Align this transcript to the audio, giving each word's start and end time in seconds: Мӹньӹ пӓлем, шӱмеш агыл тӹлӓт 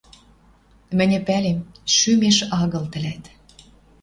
Мӹньӹ 0.97 1.19
пӓлем, 1.27 1.59
шӱмеш 1.95 2.37
агыл 2.61 2.85
тӹлӓт 2.91 3.23